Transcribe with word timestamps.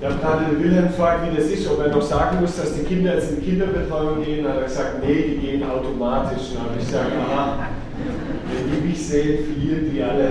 Ich 0.00 0.04
habe 0.04 0.18
gerade 0.18 0.44
den 0.46 0.62
Wilhelm 0.62 0.88
gefragt, 0.88 1.30
wie 1.30 1.36
das 1.36 1.46
ist, 1.46 1.70
ob 1.70 1.80
er 1.80 1.88
noch 1.88 2.02
sagen 2.02 2.40
muss, 2.40 2.56
dass 2.56 2.74
die 2.74 2.82
Kinder 2.82 3.14
jetzt 3.14 3.30
in 3.30 3.40
die 3.40 3.50
Kinderbetreuung 3.50 4.24
gehen. 4.24 4.46
Hat 4.46 4.56
er 4.56 4.62
gesagt, 4.64 5.04
nee, 5.04 5.22
die 5.22 5.38
gehen 5.38 5.62
automatisch. 5.62 6.48
Dann 6.52 6.64
habe 6.64 6.74
ich 6.78 6.86
gesagt, 6.86 7.12
aha, 7.12 7.68
wenn 8.52 8.82
die 8.82 8.88
mich 8.88 9.06
sehen, 9.06 9.44
verlieren 9.44 9.90
die 9.92 10.02
alle. 10.02 10.24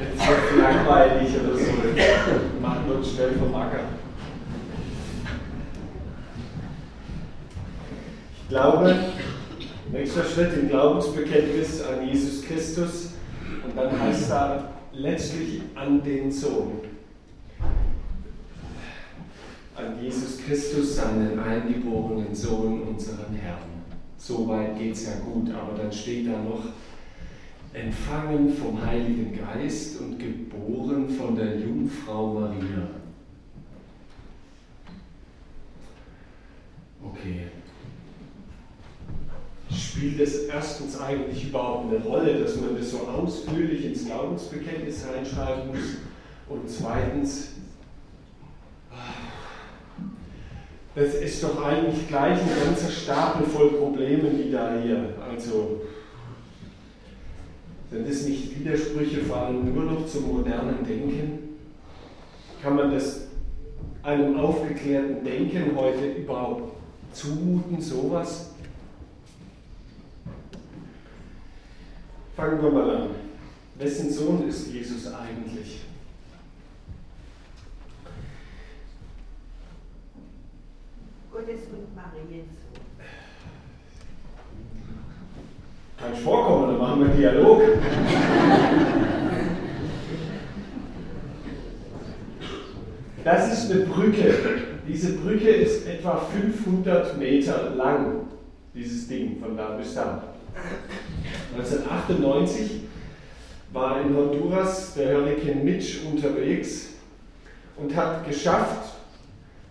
Jetzt 0.00 0.28
wird 0.28 0.62
langweilig 0.62 1.28
oder 1.40 1.56
so. 1.56 2.60
Machen 2.60 2.92
uns 2.96 3.12
schnell 3.12 3.30
vom 3.38 3.54
Acker. 3.54 3.80
Ich 8.42 8.48
glaube, 8.48 8.94
nächster 9.92 10.24
Schritt 10.24 10.54
im 10.54 10.68
Glaubensbekenntnis 10.68 11.82
an 11.82 12.06
Jesus 12.06 12.42
Christus 12.42 13.12
und 13.64 13.76
dann 13.76 14.00
heißt 14.00 14.30
da 14.30 14.70
letztlich 14.92 15.62
an 15.74 16.02
den 16.02 16.32
Sohn 16.32 16.87
an 19.78 20.02
Jesus 20.02 20.38
Christus, 20.38 20.96
seinen 20.96 21.38
eingeborenen 21.38 22.34
Sohn, 22.34 22.82
unseren 22.82 23.34
Herrn. 23.34 23.84
Soweit 24.16 24.76
geht 24.76 24.94
es 24.94 25.06
ja 25.06 25.20
gut, 25.20 25.50
aber 25.54 25.78
dann 25.78 25.92
steht 25.92 26.26
da 26.26 26.42
noch, 26.42 26.64
empfangen 27.72 28.52
vom 28.52 28.84
Heiligen 28.84 29.38
Geist 29.38 30.00
und 30.00 30.18
geboren 30.18 31.08
von 31.08 31.36
der 31.36 31.60
Jungfrau 31.60 32.34
Maria. 32.34 32.88
Okay. 37.04 37.42
Spielt 39.70 40.20
es 40.20 40.46
erstens 40.46 41.00
eigentlich 41.00 41.50
überhaupt 41.50 41.92
eine 41.92 42.02
Rolle, 42.02 42.40
dass 42.42 42.56
man 42.56 42.76
das 42.76 42.90
so 42.90 43.06
ausführlich 43.06 43.84
ins 43.84 44.06
Glaubensbekenntnis 44.06 45.04
reinschreiben 45.06 45.68
muss? 45.68 45.98
Und 46.48 46.68
zweitens, 46.68 47.50
das 50.98 51.14
ist 51.14 51.42
doch 51.44 51.64
eigentlich 51.64 52.08
gleich 52.08 52.40
ein 52.40 52.64
ganzer 52.64 52.90
Stapel 52.90 53.46
voll 53.46 53.70
Problemen, 53.70 54.36
die 54.36 54.50
da 54.50 54.74
hier. 54.82 55.14
Also, 55.30 55.82
sind 57.90 58.08
das 58.08 58.26
nicht 58.26 58.58
Widersprüche 58.58 59.24
vor 59.24 59.36
allem 59.38 59.72
nur 59.72 59.84
noch 59.84 60.06
zum 60.06 60.36
modernen 60.36 60.84
Denken? 60.84 61.58
Kann 62.60 62.74
man 62.74 62.90
das 62.90 63.28
einem 64.02 64.36
aufgeklärten 64.38 65.24
Denken 65.24 65.76
heute 65.76 66.04
überhaupt 66.14 66.72
zumuten, 67.12 67.80
sowas? 67.80 68.50
Fangen 72.36 72.62
wir 72.62 72.70
mal 72.70 72.90
an. 72.90 73.10
Wessen 73.78 74.10
Sohn 74.10 74.48
ist 74.48 74.72
Jesus 74.72 75.06
eigentlich? 75.12 75.82
Gottes 81.38 81.68
Mariens 82.24 82.46
Kann 85.98 86.12
ich 86.14 86.20
vorkommen, 86.20 86.68
dann 86.68 86.78
machen 86.78 87.00
wir 87.00 87.08
einen 87.08 87.18
Dialog. 87.18 87.62
Das 93.24 93.52
ist 93.52 93.70
eine 93.70 93.80
Brücke. 93.80 94.34
Diese 94.86 95.18
Brücke 95.18 95.50
ist 95.50 95.86
etwa 95.86 96.16
500 96.16 97.18
Meter 97.18 97.74
lang, 97.76 98.28
dieses 98.74 99.08
Ding 99.08 99.38
von 99.40 99.56
da 99.56 99.70
bis 99.76 99.94
da. 99.94 100.22
1998 101.56 102.82
war 103.72 104.00
in 104.00 104.16
Honduras 104.16 104.94
der 104.94 105.18
Hurricane 105.18 105.62
Mitch 105.62 106.06
unterwegs 106.10 106.90
und 107.76 107.94
hat 107.94 108.26
geschafft, 108.26 108.87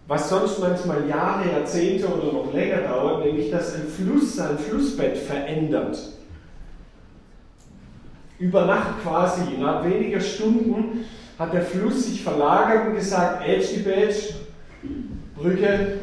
was 0.07 0.29
sonst 0.29 0.59
manchmal 0.59 1.07
Jahre, 1.07 1.51
Jahrzehnte 1.51 2.07
oder 2.07 2.31
noch 2.31 2.53
länger 2.53 2.81
dauert, 2.81 3.25
nämlich 3.25 3.51
dass 3.51 3.75
ein 3.75 3.87
Fluss 3.87 4.37
sein 4.37 4.57
Flussbett 4.57 5.17
verändert. 5.17 5.97
Über 8.39 8.65
Nacht 8.65 9.01
quasi, 9.03 9.57
nach 9.59 9.83
weniger 9.83 10.21
Stunden, 10.21 11.05
hat 11.37 11.53
der 11.53 11.61
Fluss 11.61 12.05
sich 12.05 12.23
verlagert 12.23 12.87
und 12.87 12.95
gesagt, 12.95 13.43
Bätsch, 13.45 14.33
Brücke, 15.35 15.99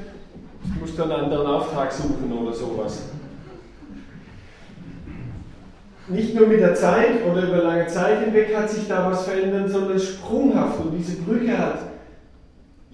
ich 0.64 0.80
muss 0.80 0.96
dann 0.96 1.10
einen 1.10 1.24
anderen 1.24 1.46
Auftrag 1.46 1.92
suchen 1.92 2.30
oder 2.32 2.52
sowas. 2.52 3.02
Nicht 6.08 6.34
nur 6.34 6.46
mit 6.46 6.60
der 6.60 6.74
Zeit 6.74 7.24
oder 7.26 7.44
über 7.44 7.62
lange 7.62 7.86
Zeit 7.86 8.24
hinweg 8.24 8.54
hat 8.54 8.68
sich 8.68 8.86
da 8.86 9.10
was 9.10 9.24
verändert, 9.24 9.70
sondern 9.70 9.98
sprunghaft. 9.98 10.80
Und 10.80 10.92
diese 10.98 11.16
Brücke 11.22 11.56
hat 11.56 11.93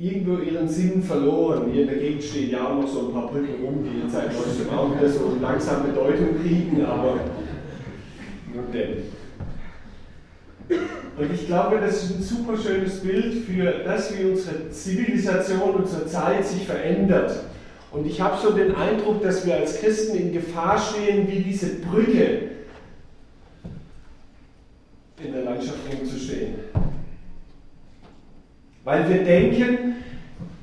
irgendwo 0.00 0.38
ihren 0.38 0.66
Sinn 0.66 1.02
verloren. 1.02 1.70
Hier 1.70 1.82
in 1.82 1.88
der 1.88 1.98
Gegend 1.98 2.24
stehen 2.24 2.50
ja 2.50 2.66
auch 2.66 2.80
noch 2.80 2.88
so 2.88 3.08
ein 3.08 3.12
paar 3.12 3.28
Brücken 3.28 3.62
rum, 3.62 3.84
die 3.84 4.00
jetzt 4.00 4.14
seit 4.14 4.32
neuestem 4.32 4.70
auch 4.70 4.96
wieder 4.96 5.08
so 5.08 5.36
langsam 5.40 5.86
Bedeutung 5.86 6.40
kriegen, 6.40 6.82
aber 6.84 7.20
nun 8.54 8.72
denn. 8.72 9.02
Und 11.18 11.34
ich 11.34 11.46
glaube, 11.46 11.80
das 11.80 12.04
ist 12.04 12.16
ein 12.16 12.22
super 12.22 12.56
schönes 12.56 13.00
Bild 13.00 13.44
für 13.44 13.82
das, 13.84 14.16
wie 14.16 14.30
unsere 14.30 14.70
Zivilisation, 14.70 15.74
unsere 15.74 16.06
Zeit 16.06 16.46
sich 16.46 16.64
verändert. 16.64 17.44
Und 17.92 18.06
ich 18.06 18.20
habe 18.20 18.40
so 18.40 18.52
den 18.52 18.74
Eindruck, 18.74 19.20
dass 19.20 19.44
wir 19.44 19.56
als 19.56 19.80
Christen 19.80 20.16
in 20.16 20.32
Gefahr 20.32 20.78
stehen, 20.78 21.28
wie 21.28 21.40
diese 21.40 21.80
Brücke 21.80 22.42
in 25.22 25.32
der 25.32 25.42
Landschaft 25.42 25.78
rumzustehen. 25.92 26.54
Weil 28.84 29.08
wir 29.10 29.24
denken, 29.24 29.89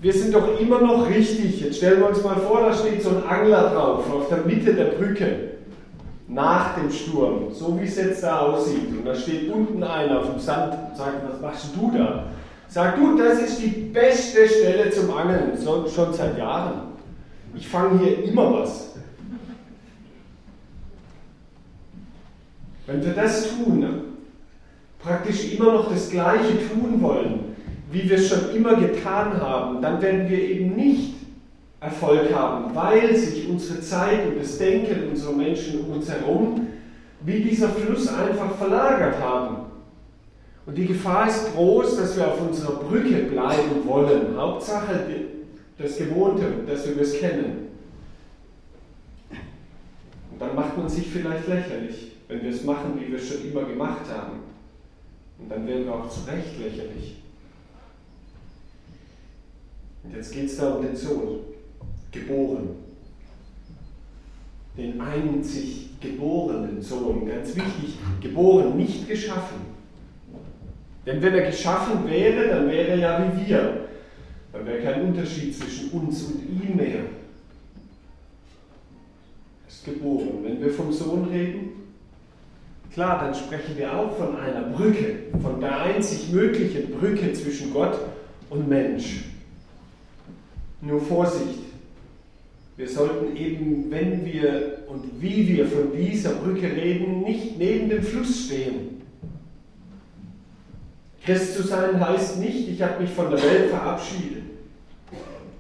wir 0.02 0.14
sind 0.14 0.34
doch 0.34 0.60
immer 0.60 0.80
noch 0.82 1.10
richtig. 1.10 1.62
Jetzt 1.62 1.78
stellen 1.78 2.02
wir 2.02 2.10
uns 2.10 2.24
mal 2.24 2.36
vor, 2.36 2.62
da 2.62 2.74
steht 2.74 3.02
so 3.02 3.10
ein 3.10 3.24
Angler 3.24 3.70
drauf, 3.70 4.12
auf 4.12 4.30
der 4.30 4.40
Mitte 4.40 4.74
der 4.74 4.86
Brücke, 4.86 5.58
nach 6.28 6.76
dem 6.76 6.92
Sturm, 6.92 7.54
so 7.54 7.80
wie 7.80 7.86
es 7.86 7.96
jetzt 7.96 8.22
da 8.22 8.40
aussieht. 8.40 8.90
Und 8.90 9.06
da 9.06 9.16
steht 9.16 9.52
unten 9.52 9.82
einer 9.84 10.20
auf 10.20 10.30
dem 10.30 10.40
Sand 10.40 10.74
und 10.74 10.98
sagt, 10.98 11.16
was 11.28 11.42
machst 11.42 11.70
du 11.76 11.92
da? 11.98 12.26
Sag 12.68 12.98
du, 12.98 13.18
das 13.18 13.40
ist 13.40 13.62
die 13.62 13.68
beste 13.68 14.48
Stelle 14.48 14.90
zum 14.92 15.10
Angeln, 15.16 15.58
schon 15.64 16.14
seit 16.14 16.38
Jahren. 16.38 16.82
Ich 17.56 17.68
fange 17.68 18.00
hier 18.00 18.24
immer 18.26 18.60
was. 18.60 18.96
Wenn 22.86 23.04
wir 23.04 23.14
das 23.14 23.50
tun, 23.50 23.86
praktisch 25.00 25.54
immer 25.54 25.74
noch 25.74 25.92
das 25.92 26.10
Gleiche 26.10 26.54
tun 26.70 27.02
wollen, 27.02 27.56
wie 27.92 28.10
wir 28.10 28.18
es 28.18 28.28
schon 28.28 28.56
immer 28.56 28.76
getan 28.76 29.40
haben, 29.40 29.82
dann 29.82 30.02
werden 30.02 30.30
wir 30.30 30.40
eben 30.40 30.76
nicht 30.76 31.14
Erfolg 31.80 32.34
haben, 32.34 32.74
weil 32.76 33.16
sich 33.16 33.48
unsere 33.48 33.80
Zeit 33.82 34.28
und 34.28 34.40
das 34.40 34.58
Denken 34.58 35.10
unserer 35.10 35.34
Menschen 35.34 35.82
um 35.82 35.92
uns 35.94 36.10
herum 36.10 36.68
wie 37.22 37.42
dieser 37.42 37.70
Fluss 37.70 38.08
einfach 38.08 38.56
verlagert 38.56 39.20
haben. 39.20 39.58
Und 40.66 40.78
die 40.78 40.86
Gefahr 40.86 41.28
ist 41.28 41.54
groß, 41.54 41.98
dass 41.98 42.18
wir 42.18 42.28
auf 42.28 42.42
unserer 42.42 42.74
Brücke 42.74 43.24
bleiben 43.24 43.86
wollen. 43.86 44.36
Hauptsache 44.38 45.06
das 45.78 45.98
Gewohnte, 45.98 46.46
dass 46.68 46.88
wir 46.88 47.02
es 47.02 47.20
kennen. 47.20 47.68
Und 50.32 50.42
dann 50.42 50.56
macht 50.56 50.78
man 50.78 50.90
sich 50.90 51.08
vielleicht 51.08 51.48
lächerlich, 51.48 52.12
wenn 52.28 52.44
wir 52.44 52.50
es 52.50 52.64
machen, 52.64 53.00
wie 53.00 53.12
wir 53.12 53.18
es 53.18 53.28
schon 53.28 53.50
immer 53.50 53.64
gemacht 53.64 54.06
haben. 54.14 54.40
Und 55.40 55.50
dann 55.50 55.66
werden 55.66 55.86
wir 55.86 55.94
auch 55.94 56.10
zu 56.10 56.30
Recht 56.30 56.60
lächerlich. 56.60 57.18
Jetzt 60.16 60.34
geht 60.34 60.46
es 60.46 60.58
da 60.58 60.74
um 60.74 60.82
den 60.82 60.96
Sohn, 60.96 61.40
geboren. 62.12 62.70
Den 64.78 65.00
einzig 65.02 65.90
geborenen 66.00 66.82
Sohn, 66.82 67.26
ganz 67.26 67.56
wichtig, 67.56 67.98
geboren, 68.22 68.78
nicht 68.78 69.08
geschaffen. 69.08 69.78
Denn 71.06 71.22
wenn 71.22 71.34
er 71.34 71.48
geschaffen 71.50 72.08
wäre, 72.08 72.48
dann 72.50 72.68
wäre 72.68 72.90
er 72.90 72.98
ja 72.98 73.24
wie 73.24 73.48
wir. 73.48 73.88
Dann 74.54 74.66
wäre 74.66 74.82
kein 74.82 75.02
Unterschied 75.04 75.56
zwischen 75.56 75.90
uns 75.92 76.24
und 76.24 76.44
ihm 76.44 76.76
mehr. 76.76 76.96
Er 76.96 77.06
ist 79.68 79.86
geboren. 79.86 80.40
Wenn 80.44 80.62
wir 80.62 80.70
vom 80.70 80.92
Sohn 80.92 81.26
reden, 81.26 81.70
klar, 82.92 83.20
dann 83.24 83.34
sprechen 83.34 83.78
wir 83.78 83.98
auch 83.98 84.16
von 84.18 84.38
einer 84.38 84.64
Brücke, 84.64 85.24
von 85.42 85.60
der 85.60 85.82
einzig 85.82 86.32
möglichen 86.32 86.92
Brücke 86.92 87.34
zwischen 87.34 87.74
Gott 87.74 88.00
und 88.50 88.68
Mensch. 88.68 89.24
Nur 90.82 91.02
Vorsicht. 91.02 91.60
Wir 92.76 92.88
sollten 92.88 93.36
eben, 93.36 93.90
wenn 93.90 94.24
wir 94.26 94.84
und 94.88 95.04
wie 95.20 95.48
wir 95.48 95.66
von 95.66 95.92
dieser 95.98 96.32
Brücke 96.32 96.68
reden, 96.68 97.22
nicht 97.24 97.58
neben 97.58 97.90
dem 97.90 98.04
Fluss 98.04 98.46
stehen. 98.46 99.02
Christ 101.26 101.58
zu 101.58 101.64
sein 101.64 102.00
heißt 102.00 102.40
nicht, 102.40 102.70
ich 102.70 102.82
habe 102.82 103.02
mich 103.02 103.12
von 103.12 103.32
der 103.32 103.42
Welt 103.42 103.70
verabschiedet. 103.70 104.44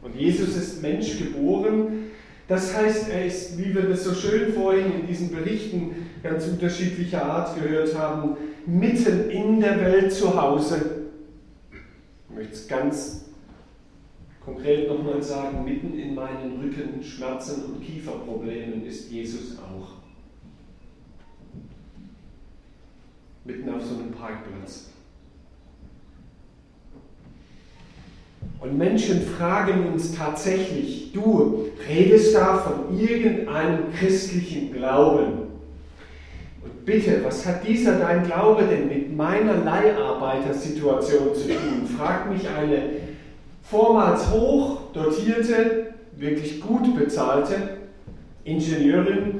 Und 0.04 0.16
Jesus 0.16 0.56
ist 0.56 0.82
Mensch 0.82 1.18
geboren. 1.18 2.12
Das 2.48 2.74
heißt, 2.74 3.10
er 3.10 3.26
ist, 3.26 3.58
wie 3.58 3.74
wir 3.76 3.82
das 3.82 4.04
so 4.04 4.14
schön 4.14 4.54
vorhin 4.54 5.02
in 5.02 5.08
diesen 5.08 5.32
Berichten 5.32 6.08
ganz 6.24 6.48
unterschiedlicher 6.48 7.26
Art 7.26 7.62
gehört 7.62 7.98
haben, 7.98 8.38
mitten 8.66 9.30
in 9.30 9.60
der 9.60 9.82
Welt 9.82 10.14
zu 10.14 10.40
Hause 10.40 11.08
möchte 12.38 12.54
es 12.54 12.68
ganz 12.68 13.26
konkret 14.48 14.88
nochmal 14.88 15.22
sagen, 15.22 15.66
mitten 15.66 16.00
in 16.00 16.16
meinen 16.16 16.62
Rückenschmerzen 16.62 17.66
und 17.66 17.84
Kieferproblemen 17.84 18.86
ist 18.86 19.12
Jesus 19.12 19.58
auch. 19.58 19.98
Mitten 23.44 23.70
auf 23.70 23.84
so 23.84 23.96
einem 23.96 24.12
Parkplatz. 24.12 24.92
Und 28.62 28.78
Menschen 28.78 29.22
fragen 29.22 29.92
uns 29.92 30.16
tatsächlich, 30.16 31.12
du 31.12 31.66
redest 31.88 32.34
da 32.34 32.58
von 32.58 32.98
irgendeinem 32.98 33.92
christlichen 33.94 34.72
Glauben. 34.72 35.48
Und 36.64 36.86
bitte, 36.86 37.22
was 37.26 37.46
hat 37.46 37.68
dieser 37.68 38.00
dein 38.00 38.26
Glaube 38.26 38.64
denn 38.64 38.88
mit 38.88 39.16
meiner 39.16 39.56
Leiharbeitersituation 39.56 41.36
zu 41.36 41.48
tun? 41.50 41.86
Fragt 41.98 42.32
mich 42.32 42.48
eine 42.48 43.07
vormals 43.70 44.32
hoch 44.32 44.92
dotierte, 44.94 45.94
wirklich 46.16 46.62
gut 46.62 46.96
bezahlte 46.98 47.78
Ingenieurin, 48.44 49.40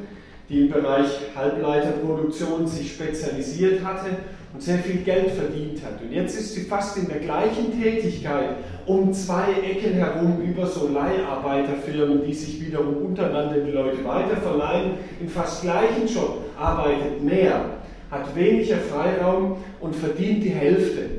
die 0.50 0.62
im 0.62 0.70
Bereich 0.70 1.08
Halbleiterproduktion 1.36 2.68
sich 2.68 2.94
spezialisiert 2.94 3.84
hatte 3.84 4.10
und 4.54 4.62
sehr 4.62 4.80
viel 4.80 5.02
Geld 5.02 5.32
verdient 5.32 5.82
hat. 5.84 6.02
Und 6.02 6.12
jetzt 6.12 6.40
ist 6.40 6.54
sie 6.54 6.62
fast 6.62 6.98
in 6.98 7.08
der 7.08 7.20
gleichen 7.20 7.80
Tätigkeit 7.82 8.56
um 8.86 9.12
zwei 9.14 9.54
Ecken 9.62 9.94
herum 9.94 10.42
über 10.42 10.66
so 10.66 10.88
Leiharbeiterfirmen, 10.88 12.26
die 12.26 12.34
sich 12.34 12.66
wiederum 12.66 13.06
untereinander 13.06 13.60
die 13.60 13.72
Leute 13.72 14.04
weiterverleihen, 14.06 14.92
im 15.20 15.28
fast 15.28 15.64
gleichen 15.64 16.08
Job, 16.08 16.44
arbeitet 16.58 17.22
mehr, 17.24 17.66
hat 18.10 18.34
weniger 18.36 18.78
Freiraum 18.78 19.58
und 19.82 19.96
verdient 19.96 20.44
die 20.44 20.50
Hälfte. 20.50 21.17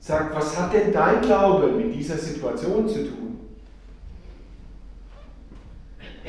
Sagt, 0.00 0.34
was 0.34 0.58
hat 0.58 0.72
denn 0.72 0.92
dein 0.92 1.20
Glaube 1.20 1.68
mit 1.68 1.94
dieser 1.94 2.16
Situation 2.16 2.88
zu 2.88 3.04
tun? 3.04 3.38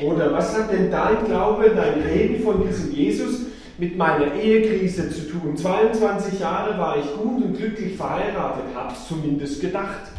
Oder 0.02 0.32
was 0.32 0.56
hat 0.56 0.72
denn 0.72 0.90
dein 0.90 1.24
Glaube, 1.24 1.70
dein 1.74 2.00
Reden 2.02 2.42
von 2.42 2.66
diesem 2.66 2.92
Jesus 2.92 3.46
mit 3.78 3.96
meiner 3.96 4.34
Ehekrise 4.34 5.10
zu 5.10 5.28
tun. 5.28 5.56
22 5.56 6.38
Jahre 6.38 6.78
war 6.78 6.98
ich 6.98 7.16
gut 7.16 7.44
und 7.44 7.56
glücklich 7.56 7.96
verheiratet, 7.96 8.64
habe 8.74 8.92
es 8.92 9.08
zumindest 9.08 9.60
gedacht. 9.60 10.11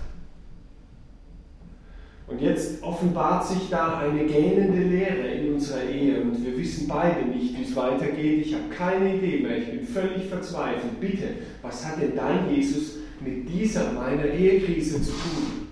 Und 2.33 2.41
jetzt 2.41 2.81
offenbart 2.81 3.45
sich 3.45 3.69
da 3.69 3.99
eine 3.99 4.25
gähnende 4.25 4.81
Leere 4.81 5.27
in 5.27 5.53
unserer 5.53 5.83
Ehe 5.83 6.19
und 6.19 6.43
wir 6.43 6.57
wissen 6.57 6.87
beide 6.87 7.27
nicht, 7.27 7.55
wie 7.55 7.61
es 7.61 7.75
weitergeht. 7.75 8.47
Ich 8.47 8.55
habe 8.55 8.69
keine 8.75 9.17
Idee 9.17 9.43
mehr, 9.43 9.59
ich 9.59 9.69
bin 9.69 9.85
völlig 9.85 10.25
verzweifelt. 10.29 10.99
Bitte, 10.99 11.27
was 11.61 11.85
hat 11.85 12.01
denn 12.01 12.15
dein 12.15 12.49
Jesus 12.51 12.95
mit 13.19 13.47
dieser 13.47 13.93
meiner 13.93 14.25
Ehekrise 14.25 14.99
zu 14.99 15.11
tun? 15.11 15.67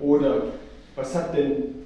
Oder 0.00 0.44
was 0.96 1.14
hat 1.14 1.36
denn 1.36 1.77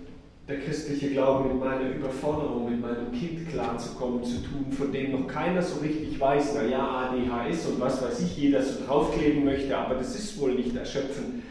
der 0.53 0.61
christliche 0.61 1.11
Glaube 1.11 1.49
mit 1.49 1.61
meiner 1.61 1.89
Überforderung, 1.91 2.71
mit 2.71 2.81
meinem 2.81 3.11
Kind 3.13 3.49
klarzukommen, 3.49 4.23
zu 4.23 4.43
tun, 4.43 4.71
von 4.71 4.93
dem 4.93 5.13
noch 5.13 5.27
keiner 5.27 5.63
so 5.63 5.81
richtig 5.81 6.21
weiß, 6.21 6.53
na 6.55 6.65
ja, 6.65 7.11
ADHS 7.11 7.67
und 7.67 7.81
was 7.81 8.03
weiß 8.03 8.21
ich, 8.21 8.37
jeder 8.37 8.63
so 8.63 8.85
draufkleben 8.85 9.45
möchte, 9.45 9.77
aber 9.77 9.95
das 9.95 10.15
ist 10.15 10.39
wohl 10.39 10.55
nicht 10.55 10.77
erschöpfend. 10.77 11.43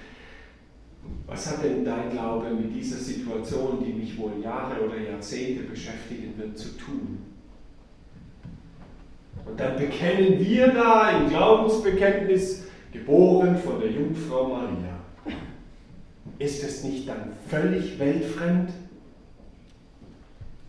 Was 1.26 1.50
hat 1.50 1.64
denn 1.64 1.84
dein 1.84 2.12
Glaube 2.12 2.52
mit 2.52 2.76
dieser 2.76 2.98
Situation, 2.98 3.84
die 3.84 3.94
mich 3.94 4.18
wohl 4.20 4.34
Jahre 4.44 4.82
oder 4.82 5.00
Jahrzehnte 5.00 5.64
beschäftigen 5.64 6.34
wird, 6.38 6.58
zu 6.58 6.78
tun? 6.78 7.20
Und 9.46 9.60
dann 9.60 9.78
bekennen 9.78 10.40
wir 10.40 10.68
da 10.68 11.10
im 11.18 11.30
Glaubensbekenntnis, 11.30 12.66
geboren 12.92 13.58
von 13.58 13.80
der 13.80 13.92
Jungfrau 13.92 14.50
Maria. 14.50 15.00
Ist 16.38 16.64
es 16.64 16.84
nicht 16.84 17.08
dann 17.08 17.32
völlig 17.50 17.98
weltfremd? 17.98 18.70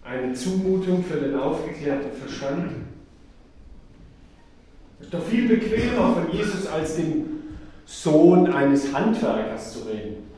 Eine 0.04 0.32
Zumutung 0.34 1.04
für 1.04 1.18
den 1.18 1.36
aufgeklärten 1.36 2.12
Verstand? 2.12 2.72
Ist 5.00 5.14
doch 5.14 5.24
viel 5.24 5.48
bequemer 5.48 6.14
von 6.14 6.32
Jesus 6.32 6.66
als 6.66 6.96
dem 6.96 7.24
Sohn 7.84 8.52
eines 8.52 8.92
Handwerkers 8.92 9.72
zu 9.72 9.88
reden. 9.88 10.28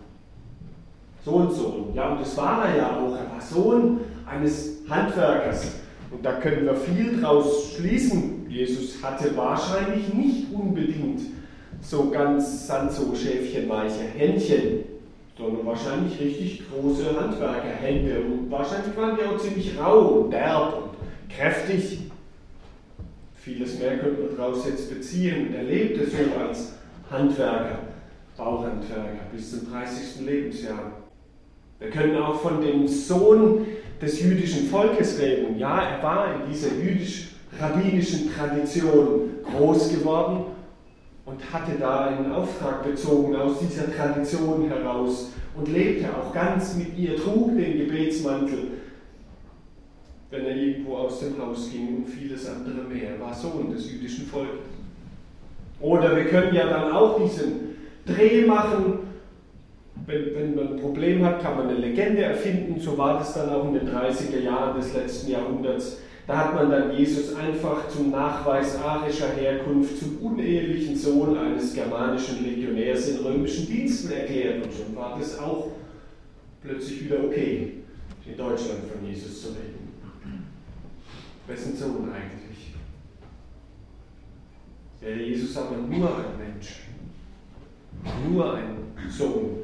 Sohn, 1.24 1.50
Sohn. 1.50 1.94
Ja, 1.94 2.12
und 2.12 2.20
das 2.20 2.36
war 2.36 2.68
er 2.68 2.76
ja 2.76 2.96
auch. 2.96 3.12
Er 3.12 3.30
war 3.30 3.40
Sohn 3.40 4.00
eines 4.26 4.82
Handwerkers. 4.88 5.72
Und 6.10 6.24
da 6.24 6.32
können 6.32 6.66
wir 6.66 6.76
viel 6.76 7.20
draus 7.20 7.74
schließen. 7.74 8.46
Jesus 8.48 9.02
hatte 9.02 9.36
wahrscheinlich 9.36 10.12
nicht 10.12 10.52
unbedingt 10.52 11.22
so 11.80 12.10
ganz 12.10 12.66
Sanso-Schäfchenweiche 12.66 14.04
Händchen 14.14 14.93
sondern 15.36 15.66
wahrscheinlich 15.66 16.18
richtig 16.20 16.62
große 16.70 17.18
Handwerkerhände. 17.18 18.20
Und 18.20 18.50
wahrscheinlich 18.50 18.96
waren 18.96 19.16
die 19.16 19.24
auch 19.24 19.38
ziemlich 19.38 19.78
rau 19.78 20.00
und 20.00 20.30
derb 20.30 20.74
und 20.74 21.34
kräftig. 21.34 22.10
Vieles 23.34 23.78
mehr 23.78 23.98
könnte 23.98 24.22
man 24.22 24.36
daraus 24.36 24.66
jetzt 24.66 24.88
beziehen. 24.88 25.48
Und 25.48 25.54
er 25.54 25.64
lebte 25.64 26.06
so 26.06 26.16
als 26.40 26.74
Handwerker, 27.10 27.80
Bauhandwerker 28.36 29.26
bis 29.32 29.50
zum 29.50 29.70
30. 29.70 30.24
Lebensjahr. 30.24 30.92
Wir 31.80 31.90
können 31.90 32.16
auch 32.16 32.40
von 32.40 32.62
dem 32.62 32.86
Sohn 32.86 33.66
des 34.00 34.20
jüdischen 34.20 34.68
Volkes 34.68 35.18
reden. 35.18 35.58
Ja, 35.58 35.82
er 35.82 36.02
war 36.02 36.34
in 36.34 36.50
dieser 36.50 36.74
jüdisch-rabbinischen 36.76 38.32
Tradition 38.32 39.30
groß 39.44 39.90
geworden 39.90 40.53
und 41.26 41.52
hatte 41.52 41.72
da 41.78 42.06
einen 42.06 42.32
Auftrag 42.32 42.84
bezogen 42.84 43.34
aus 43.36 43.58
dieser 43.60 43.94
Tradition 43.94 44.68
heraus 44.68 45.32
und 45.56 45.68
lebte 45.68 46.08
auch 46.14 46.32
ganz 46.32 46.76
mit 46.76 46.98
ihr, 46.98 47.16
trug 47.16 47.56
den 47.56 47.78
Gebetsmantel, 47.78 48.72
wenn 50.30 50.44
er 50.44 50.56
irgendwo 50.56 50.96
aus 50.96 51.20
dem 51.20 51.38
Haus 51.40 51.70
ging 51.70 51.98
und 51.98 52.08
vieles 52.08 52.48
andere 52.48 52.84
mehr. 52.84 53.18
War 53.20 53.32
Sohn 53.32 53.72
des 53.72 53.90
jüdischen 53.90 54.26
Volkes. 54.26 54.74
Oder 55.80 56.16
wir 56.16 56.24
können 56.26 56.54
ja 56.54 56.66
dann 56.66 56.92
auch 56.92 57.22
diesen 57.22 57.76
Dreh 58.06 58.44
machen, 58.44 59.00
wenn, 60.06 60.34
wenn, 60.34 60.54
man 60.54 60.74
ein 60.74 60.80
Problem 60.80 61.24
hat, 61.24 61.40
kann 61.40 61.56
man 61.56 61.68
eine 61.68 61.78
Legende 61.78 62.22
erfinden. 62.22 62.80
So 62.80 62.98
war 62.98 63.18
das 63.18 63.34
dann 63.34 63.48
auch 63.50 63.66
in 63.66 63.74
den 63.74 63.88
30er 63.88 64.40
Jahren 64.40 64.76
des 64.78 64.92
letzten 64.92 65.30
Jahrhunderts. 65.30 65.98
Da 66.26 66.38
hat 66.38 66.54
man 66.54 66.70
dann 66.70 66.96
Jesus 66.96 67.34
einfach 67.34 67.86
zum 67.88 68.10
Nachweis 68.10 68.76
arischer 68.76 69.34
Herkunft 69.34 69.98
zum 69.98 70.18
unehelichen 70.18 70.96
Sohn 70.96 71.36
eines 71.36 71.74
germanischen 71.74 72.44
Legionärs 72.44 73.08
in 73.08 73.18
römischen 73.18 73.66
Diensten 73.66 74.10
erklärt 74.10 74.64
und 74.64 74.72
schon 74.72 74.96
war 74.96 75.18
das 75.18 75.38
auch 75.38 75.72
plötzlich 76.62 77.04
wieder 77.04 77.24
okay, 77.24 77.74
in 78.24 78.36
Deutschland 78.38 78.80
von 78.90 79.06
Jesus 79.06 79.42
zu 79.42 79.48
reden. 79.48 79.84
Wessen 81.46 81.76
Sohn 81.76 82.08
eigentlich? 82.10 82.72
Der 85.02 85.16
Jesus 85.18 85.54
aber 85.58 85.76
nur 85.76 86.08
ein 86.08 86.38
Mensch, 86.38 86.84
nur 88.26 88.54
ein 88.54 88.76
Sohn, 89.10 89.56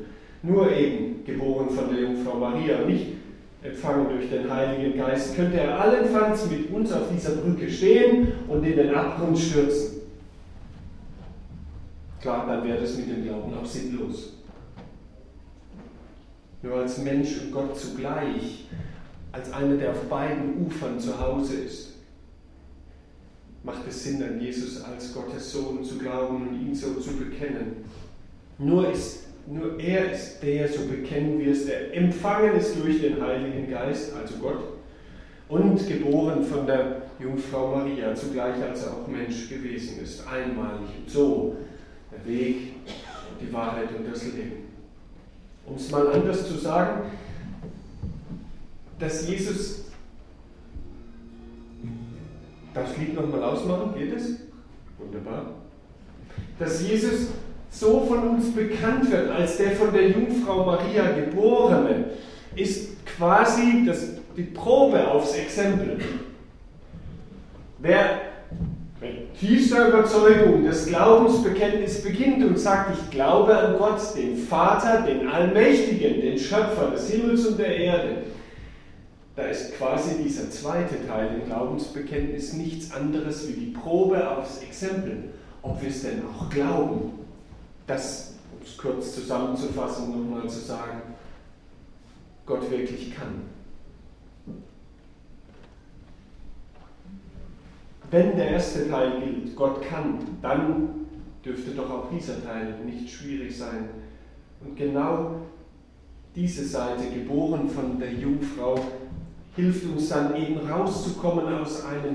nur 0.43 0.71
eben 0.71 1.25
geboren 1.25 1.71
von 1.71 1.89
der 1.89 2.03
Jungfrau 2.03 2.37
Maria, 2.37 2.85
nicht 2.85 3.20
empfangen 3.63 4.09
durch 4.09 4.31
den 4.31 4.51
Heiligen 4.51 4.97
Geist, 4.97 5.37
könnte 5.37 5.61
er 5.61 5.81
allenfalls 5.81 6.51
mit 6.51 6.71
uns 6.73 6.93
auf 6.93 7.11
dieser 7.13 7.37
Brücke 7.37 7.71
stehen 7.71 8.29
und 8.49 8.65
in 8.65 8.77
den 8.77 8.95
Abgrund 8.95 9.39
stürzen. 9.39 10.01
Klar, 12.21 12.47
dann 12.47 12.65
wäre 12.65 12.81
das 12.81 12.97
mit 12.97 13.11
dem 13.11 13.25
Glauben 13.25 13.53
auch 13.55 13.67
sinnlos. 13.67 14.35
Nur 16.63 16.77
als 16.77 16.99
Mensch 16.99 17.41
und 17.41 17.53
Gott 17.53 17.79
zugleich, 17.79 18.67
als 19.33 19.53
einer, 19.53 19.77
der 19.77 19.91
auf 19.93 20.09
beiden 20.09 20.67
Ufern 20.67 21.01
zu 21.01 21.19
Hause 21.19 21.55
ist, 21.55 21.95
macht 23.63 23.87
es 23.89 24.05
Sinn, 24.05 24.23
an 24.23 24.41
Jesus 24.41 24.83
als 24.83 25.15
Gottes 25.15 25.53
Sohn 25.53 25.85
zu 25.85 25.99
glauben 25.99 26.49
und 26.49 26.61
ihn 26.61 26.75
so 26.75 26.95
zu 26.95 27.13
bekennen. 27.17 27.85
Nur 28.59 28.91
ist 28.91 29.25
nur 29.47 29.79
er 29.81 30.13
ist 30.13 30.41
der, 30.43 30.69
so 30.69 30.87
bekennen 30.87 31.39
wir 31.39 31.53
es, 31.53 31.67
der 31.67 31.97
empfangen 31.97 32.57
ist 32.57 32.77
durch 32.79 33.01
den 33.01 33.21
Heiligen 33.21 33.71
Geist, 33.71 34.13
also 34.15 34.37
Gott, 34.37 34.63
und 35.49 35.89
geboren 35.89 36.45
von 36.45 36.67
der 36.67 37.03
Jungfrau 37.19 37.75
Maria, 37.77 38.15
zugleich 38.15 38.63
als 38.63 38.85
er 38.85 38.93
auch 38.93 39.09
Mensch 39.09 39.49
gewesen 39.49 40.01
ist, 40.01 40.27
einmalig. 40.27 40.89
Und 41.01 41.11
so 41.11 41.57
der 42.13 42.33
Weg, 42.33 42.75
die 43.41 43.53
Wahrheit 43.53 43.89
und 43.97 44.11
das 44.11 44.25
Leben. 44.25 44.69
Um 45.67 45.77
es 45.77 45.91
mal 45.91 46.13
anders 46.13 46.47
zu 46.47 46.55
sagen, 46.55 47.11
dass 48.99 49.29
Jesus, 49.29 49.85
das 52.75 52.97
Lied 52.97 53.15
nochmal 53.15 53.43
ausmachen, 53.43 53.95
geht 53.97 54.15
es? 54.15 54.37
Wunderbar. 54.99 55.55
Dass 56.59 56.87
Jesus 56.87 57.29
so 57.71 58.01
von 58.01 58.29
uns 58.31 58.53
bekannt 58.53 59.11
wird 59.11 59.31
als 59.31 59.57
der 59.57 59.73
von 59.73 59.93
der 59.93 60.09
Jungfrau 60.09 60.65
Maria 60.65 61.13
geborene, 61.13 62.07
ist 62.57 63.07
quasi 63.07 63.85
das, 63.87 64.09
die 64.37 64.43
Probe 64.43 65.07
aufs 65.07 65.35
Exempel. 65.35 65.99
Wer 67.79 68.21
mit 69.01 69.35
tiefster 69.39 69.89
Überzeugung 69.89 70.65
das 70.67 70.87
Glaubensbekenntnis 70.87 72.03
beginnt 72.03 72.45
und 72.45 72.59
sagt, 72.59 72.99
ich 72.99 73.11
glaube 73.11 73.57
an 73.57 73.79
Gott, 73.79 74.01
den 74.17 74.37
Vater, 74.37 75.03
den 75.03 75.29
Allmächtigen, 75.29 76.21
den 76.21 76.39
Schöpfer 76.39 76.91
des 76.91 77.09
Himmels 77.09 77.47
und 77.47 77.59
der 77.59 77.77
Erde, 77.77 78.17
da 79.37 79.45
ist 79.45 79.75
quasi 79.79 80.23
dieser 80.23 80.51
zweite 80.51 81.07
Teil 81.07 81.31
im 81.41 81.47
Glaubensbekenntnis 81.47 82.53
nichts 82.55 82.93
anderes 82.93 83.49
wie 83.49 83.53
die 83.55 83.71
Probe 83.71 84.29
aufs 84.29 84.61
Exempel, 84.61 85.31
ob 85.63 85.81
wir 85.81 85.89
es 85.89 86.03
denn 86.03 86.23
auch 86.27 86.51
glauben. 86.51 87.20
Das, 87.91 88.35
um 88.53 88.65
es 88.65 88.79
kurz 88.79 89.17
zusammenzufassen, 89.17 90.11
nochmal 90.13 90.49
zu 90.49 90.61
sagen, 90.61 91.03
Gott 92.47 92.71
wirklich 92.71 93.13
kann. 93.13 93.43
Wenn 98.13 98.37
der 98.37 98.51
erste 98.51 98.89
Teil 98.89 99.21
gilt, 99.21 99.57
Gott 99.57 99.83
kann, 99.83 100.21
dann 100.41 101.09
dürfte 101.45 101.73
doch 101.73 101.91
auch 101.91 102.11
dieser 102.11 102.41
Teil 102.45 102.79
nicht 102.85 103.11
schwierig 103.11 103.59
sein. 103.59 103.89
Und 104.61 104.77
genau 104.77 105.41
diese 106.37 106.65
Seite, 106.65 107.11
geboren 107.13 107.69
von 107.69 107.99
der 107.99 108.13
Jungfrau, 108.13 108.79
hilft 109.57 109.85
uns 109.87 110.11
dann 110.11 110.37
eben 110.37 110.59
rauszukommen 110.59 111.53
aus 111.55 111.85
einem 111.85 112.15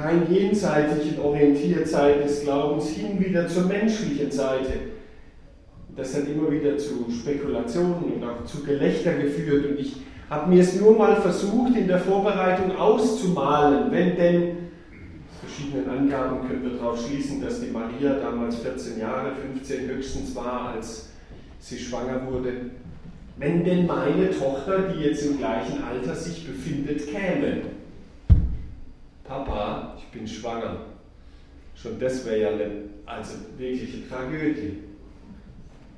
rein 0.00 0.26
jenseitigen 0.30 1.20
Orientiertsein 1.20 2.20
des 2.22 2.42
Glaubens 2.42 2.88
hin 2.90 3.20
wieder 3.20 3.46
zur 3.46 3.64
menschlichen 3.64 4.30
Seite. 4.30 4.72
Das 5.96 6.16
hat 6.16 6.28
immer 6.28 6.50
wieder 6.50 6.78
zu 6.78 7.06
Spekulationen 7.10 8.14
und 8.14 8.24
auch 8.24 8.44
zu 8.44 8.62
Gelächter 8.62 9.14
geführt 9.14 9.66
und 9.66 9.78
ich 9.78 9.96
habe 10.30 10.48
mir 10.48 10.60
es 10.60 10.80
nur 10.80 10.96
mal 10.96 11.16
versucht, 11.16 11.76
in 11.76 11.88
der 11.88 11.98
Vorbereitung 11.98 12.76
auszumalen, 12.76 13.90
wenn 13.90 14.16
denn, 14.16 14.56
verschiedenen 15.40 15.88
Angaben 15.90 16.46
können 16.46 16.62
wir 16.62 16.78
darauf 16.78 17.04
schließen, 17.04 17.42
dass 17.42 17.60
die 17.60 17.70
Maria 17.70 18.14
damals 18.14 18.56
14 18.56 19.00
Jahre, 19.00 19.32
15 19.54 19.88
höchstens 19.88 20.34
war, 20.36 20.74
als 20.74 21.08
sie 21.58 21.78
schwanger 21.78 22.20
wurde, 22.30 22.52
wenn 23.38 23.64
denn 23.64 23.86
meine 23.86 24.30
Tochter, 24.30 24.92
die 24.94 25.02
jetzt 25.02 25.24
im 25.24 25.38
gleichen 25.38 25.82
Alter 25.82 26.14
sich 26.14 26.46
befindet, 26.46 27.06
käme. 27.08 27.62
Papa, 29.30 29.94
ich 29.96 30.06
bin 30.06 30.26
schwanger. 30.26 30.74
Schon 31.76 32.00
das 32.00 32.26
wäre 32.26 32.40
ja 32.40 32.48
eine 32.48 32.70
also 33.06 33.36
wirkliche 33.56 34.08
Tragödie. 34.08 34.78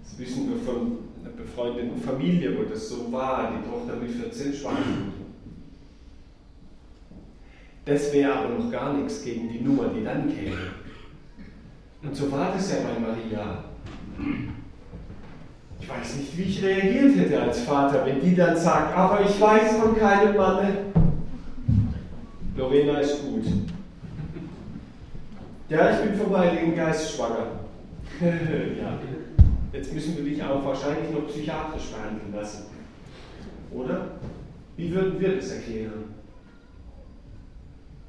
Das 0.05 0.19
wissen 0.19 0.51
wir 0.51 0.61
von 0.61 0.99
einer 1.19 1.31
befreundeten 1.31 1.97
Familie, 1.97 2.59
wo 2.59 2.65
das 2.65 2.91
so 2.91 3.11
war, 3.11 3.51
die 3.57 3.67
Tochter 3.67 3.97
mit 3.97 4.11
14 4.11 4.53
schwanger. 4.53 4.77
Das 7.87 8.13
wäre 8.13 8.35
aber 8.35 8.51
noch 8.51 8.71
gar 8.71 8.93
nichts 8.93 9.25
gegen 9.25 9.49
die 9.49 9.61
Nummer, 9.61 9.89
die 9.89 10.05
dann 10.05 10.29
käme. 10.29 10.57
Und 12.03 12.15
so 12.15 12.31
war 12.31 12.53
das 12.53 12.71
ja 12.71 12.79
bei 12.81 13.01
Maria. 13.01 13.65
Ich 15.81 15.89
weiß 15.89 16.17
nicht, 16.17 16.37
wie 16.37 16.43
ich 16.43 16.63
reagiert 16.63 17.17
hätte 17.17 17.43
als 17.43 17.63
Vater, 17.63 18.05
wenn 18.05 18.21
die 18.21 18.37
dann 18.37 18.59
sagt, 18.59 18.95
aber 18.95 19.23
ich 19.23 19.41
weiß 19.41 19.79
von 19.79 19.97
keinem 19.97 20.37
Manne. 20.37 20.92
Lorena 22.63 23.01
ist 23.01 23.23
gut. 23.23 23.45
Ja, 25.69 25.91
ich 25.91 26.11
bin 26.11 26.15
vom 26.15 26.39
Heiligen 26.39 26.77
Geist 26.77 27.17
schwanger. 27.17 27.47
ja. 28.21 28.99
Jetzt 29.73 29.93
müssen 29.93 30.17
wir 30.17 30.25
dich 30.25 30.43
auch 30.43 30.65
wahrscheinlich 30.65 31.11
noch 31.11 31.27
psychiatrisch 31.27 31.87
behandeln 31.87 32.33
lassen. 32.35 32.67
Oder? 33.73 34.13
Wie 34.77 34.95
würden 34.95 35.19
wir 35.19 35.37
das 35.37 35.51
erklären? 35.51 36.15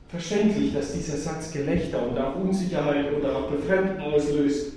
Verständlich, 0.10 0.74
dass 0.74 0.94
dieser 0.94 1.18
Satz 1.18 1.52
Gelächter 1.52 2.08
und 2.08 2.18
auch 2.20 2.36
Unsicherheit 2.36 3.12
oder 3.12 3.36
auch 3.36 3.50
Befremden 3.50 4.00
auslöst. 4.02 4.73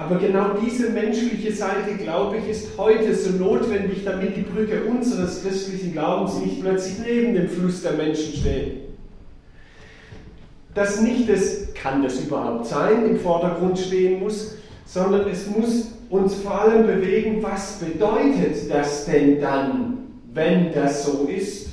Aber 0.00 0.18
genau 0.18 0.54
diese 0.54 0.88
menschliche 0.88 1.52
Seite, 1.52 1.94
glaube 1.98 2.38
ich, 2.38 2.48
ist 2.48 2.68
heute 2.78 3.14
so 3.14 3.32
notwendig, 3.32 4.02
damit 4.02 4.34
die 4.34 4.40
Brücke 4.40 4.84
unseres 4.84 5.42
christlichen 5.42 5.92
Glaubens 5.92 6.38
nicht 6.38 6.62
plötzlich 6.62 6.94
neben 7.06 7.34
dem 7.34 7.48
Fluss 7.50 7.82
der 7.82 7.92
Menschen 7.92 8.32
steht. 8.32 8.78
Dass 10.74 11.02
nicht 11.02 11.28
das, 11.28 11.74
kann 11.74 12.02
das 12.02 12.18
überhaupt 12.18 12.64
sein, 12.66 13.10
im 13.10 13.20
Vordergrund 13.20 13.78
stehen 13.78 14.20
muss, 14.20 14.56
sondern 14.86 15.28
es 15.28 15.46
muss 15.46 15.92
uns 16.08 16.34
vor 16.36 16.62
allem 16.62 16.86
bewegen, 16.86 17.42
was 17.42 17.78
bedeutet 17.78 18.70
das 18.70 19.04
denn 19.04 19.38
dann, 19.38 19.98
wenn 20.32 20.72
das 20.72 21.04
so 21.04 21.28
ist? 21.28 21.68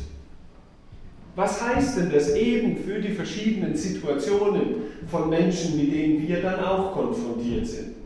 Was 1.37 1.61
heißt 1.65 1.97
denn 1.97 2.11
das 2.11 2.35
eben 2.35 2.75
für 2.75 2.99
die 2.99 3.13
verschiedenen 3.13 3.77
Situationen 3.77 4.81
von 5.09 5.29
Menschen, 5.29 5.77
mit 5.77 5.93
denen 5.93 6.27
wir 6.27 6.41
dann 6.41 6.59
auch 6.59 6.91
konfrontiert 6.91 7.67
sind? 7.67 7.96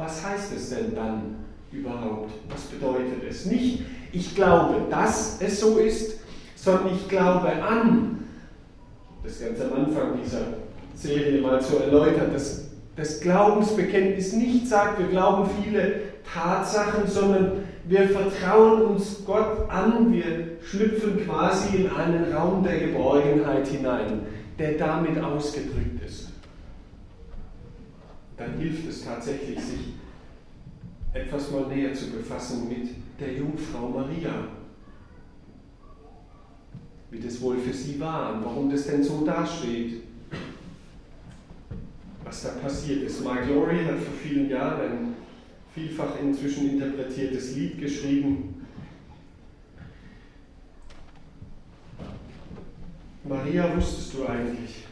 Was 0.00 0.24
heißt 0.24 0.54
es 0.56 0.70
denn 0.70 0.94
dann 0.94 1.36
überhaupt? 1.70 2.30
Was 2.48 2.62
bedeutet 2.62 3.22
es? 3.28 3.44
Nicht, 3.44 3.82
ich 4.12 4.34
glaube, 4.34 4.76
dass 4.88 5.38
es 5.42 5.60
so 5.60 5.76
ist, 5.76 6.20
sondern 6.56 6.94
ich 6.94 7.06
glaube 7.06 7.52
an, 7.62 8.26
das 9.22 9.40
ganz 9.40 9.60
am 9.60 9.84
Anfang 9.84 10.18
dieser 10.24 10.40
Serie 10.94 11.42
mal 11.42 11.60
zu 11.60 11.76
erläutern, 11.76 12.32
dass 12.32 12.68
das 12.96 13.20
Glaubensbekenntnis 13.20 14.32
nicht 14.32 14.68
sagt, 14.68 15.00
wir 15.00 15.08
glauben 15.08 15.50
viele 15.62 16.00
Tatsachen, 16.32 17.06
sondern 17.06 17.64
wir 17.84 18.08
vertrauen 18.08 18.82
uns 18.82 19.18
Gott 19.26 19.68
an, 19.68 20.14
wir 20.14 20.56
schlüpfen 20.62 21.26
quasi 21.26 21.76
in 21.76 21.90
einen 21.90 22.32
Raum 22.32 22.64
der 22.64 22.78
Geborgenheit 22.78 23.68
hinein, 23.68 24.20
der 24.58 24.78
damit 24.78 25.22
ausgedrückt 25.22 26.02
ist. 26.06 26.29
Dann 28.40 28.58
hilft 28.58 28.88
es 28.88 29.04
tatsächlich, 29.04 29.60
sich 29.60 29.94
etwas 31.12 31.50
mal 31.52 31.68
näher 31.68 31.94
zu 31.94 32.10
befassen 32.10 32.68
mit 32.68 32.88
der 33.20 33.34
Jungfrau 33.34 33.88
Maria. 33.88 34.48
Wie 37.10 37.20
das 37.20 37.40
wohl 37.40 37.58
für 37.58 37.72
sie 37.72 38.00
war 38.00 38.34
und 38.34 38.44
warum 38.44 38.70
das 38.70 38.86
denn 38.86 39.04
so 39.04 39.24
dasteht 39.24 40.02
was 42.30 42.44
da 42.44 42.50
passiert 42.50 43.02
ist. 43.02 43.24
Mike 43.24 43.52
Laurie 43.52 43.84
hat 43.84 43.98
vor 43.98 44.14
vielen 44.22 44.48
Jahren 44.48 44.80
ein 44.80 45.14
vielfach 45.74 46.20
inzwischen 46.22 46.70
interpretiertes 46.70 47.56
Lied 47.56 47.80
geschrieben. 47.80 48.64
Maria, 53.24 53.76
wusstest 53.76 54.14
du 54.14 54.26
eigentlich, 54.26 54.84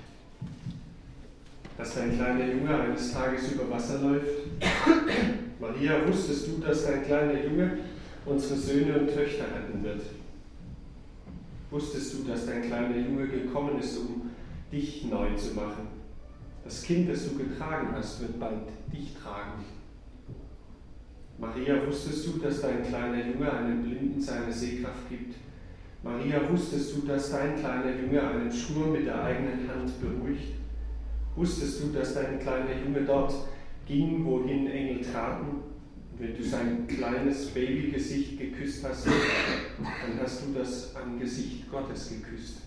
dass 1.79 1.95
dein 1.95 2.15
kleiner 2.17 2.45
Junge 2.45 2.77
eines 2.77 3.13
Tages 3.13 3.53
über 3.53 3.71
Wasser 3.71 4.01
läuft? 4.01 4.27
Maria, 5.61 6.07
wusstest 6.07 6.49
du, 6.49 6.59
dass 6.59 6.85
dein 6.85 7.05
kleiner 7.05 7.41
Junge 7.41 7.79
unsere 8.27 8.57
Söhne 8.57 8.99
und 8.99 9.15
Töchter 9.15 9.45
retten 9.45 9.83
wird? 9.85 10.03
Wusstest 11.71 12.15
du, 12.15 12.25
dass 12.25 12.47
dein 12.47 12.63
kleiner 12.63 12.97
Junge 12.97 13.29
gekommen 13.29 13.79
ist, 13.79 13.97
um 13.97 14.31
dich 14.73 15.05
neu 15.05 15.35
zu 15.37 15.55
machen? 15.55 15.87
Das 16.65 16.83
Kind, 16.83 17.09
das 17.09 17.29
du 17.29 17.39
getragen 17.39 17.89
hast, 17.95 18.21
wird 18.21 18.41
bald 18.41 18.69
dich 18.93 19.15
tragen. 19.15 19.65
Maria, 21.39 21.87
wusstest 21.87 22.27
du, 22.27 22.39
dass 22.39 22.61
dein 22.61 22.83
kleiner 22.83 23.25
Junge 23.25 23.53
einem 23.53 23.85
Blinden 23.85 24.21
seine 24.21 24.53
Sehkraft 24.53 25.09
gibt? 25.09 25.37
Maria, 26.03 26.41
wusstest 26.51 26.97
du, 26.97 27.07
dass 27.07 27.31
dein 27.31 27.57
kleiner 27.57 27.97
Junge 27.97 28.21
einen 28.21 28.51
Schwur 28.51 28.89
mit 28.89 29.07
der 29.07 29.23
eigenen 29.23 29.69
Hand 29.69 29.93
beruhigt? 30.01 30.59
Wusstest 31.39 31.83
du, 31.83 31.93
dass 31.93 32.15
dein 32.15 32.39
kleiner 32.39 32.77
Junge 32.85 33.03
dort 33.07 33.33
ging, 33.87 34.25
wohin 34.25 34.67
Engel 34.67 35.01
traten? 35.01 35.63
wenn 36.19 36.37
du 36.37 36.43
sein 36.43 36.87
kleines 36.87 37.47
Babygesicht 37.47 38.39
geküsst 38.39 38.85
hast, 38.85 39.07
dann 39.07 40.21
hast 40.21 40.43
du 40.43 40.59
das 40.59 40.95
Angesicht 40.97 41.71
Gottes 41.71 42.11
geküsst. 42.11 42.63